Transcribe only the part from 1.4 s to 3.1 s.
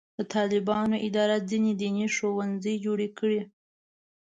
ځینې دیني ښوونځي جوړ